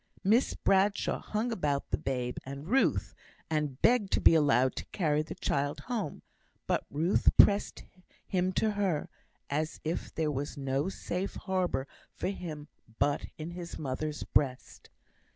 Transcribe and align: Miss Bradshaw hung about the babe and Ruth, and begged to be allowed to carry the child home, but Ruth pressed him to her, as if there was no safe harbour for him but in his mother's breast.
Miss 0.23 0.55
Bradshaw 0.55 1.19
hung 1.19 1.51
about 1.51 1.91
the 1.91 1.97
babe 1.99 2.39
and 2.43 2.67
Ruth, 2.67 3.13
and 3.51 3.79
begged 3.83 4.11
to 4.13 4.19
be 4.19 4.33
allowed 4.33 4.75
to 4.77 4.85
carry 4.85 5.21
the 5.21 5.35
child 5.35 5.81
home, 5.81 6.23
but 6.65 6.87
Ruth 6.89 7.29
pressed 7.37 7.83
him 8.25 8.51
to 8.53 8.71
her, 8.71 9.09
as 9.47 9.79
if 9.83 10.11
there 10.15 10.31
was 10.31 10.57
no 10.57 10.89
safe 10.89 11.35
harbour 11.35 11.85
for 12.15 12.29
him 12.29 12.67
but 12.97 13.27
in 13.37 13.51
his 13.51 13.77
mother's 13.77 14.23
breast. 14.23 14.89